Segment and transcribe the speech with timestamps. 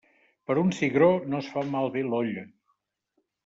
[0.49, 2.49] Per un cigró no es fa malbé l'olla.